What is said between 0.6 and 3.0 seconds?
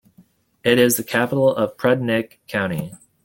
It is the capital of Prudnik County.